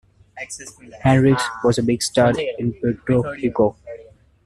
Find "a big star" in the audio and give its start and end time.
1.77-2.33